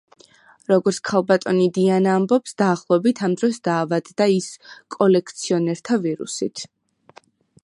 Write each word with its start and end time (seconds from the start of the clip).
როგორც 0.69 0.99
ქალბატონი 1.09 1.67
დაიანა 1.75 2.15
ამბობს, 2.21 2.57
დაახლოებით 2.63 3.23
ამ 3.29 3.37
დროს 3.43 3.63
დაავადდა 3.69 4.31
ის 4.41 4.51
კოლექციონერთა 4.99 6.05
ვირუსით. 6.09 6.69